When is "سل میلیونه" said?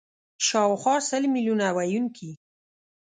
1.09-1.67